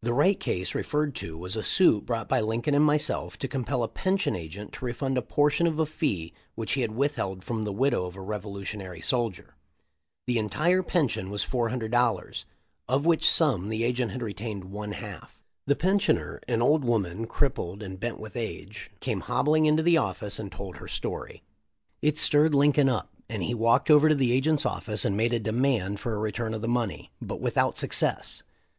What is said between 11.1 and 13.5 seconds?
was $400.00, of which